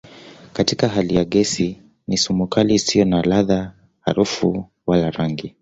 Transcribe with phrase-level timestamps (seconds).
[0.53, 3.73] Katika hali ya gesi ni sumu kali isiyo na ladha,
[4.03, 5.49] harufu wala rangi.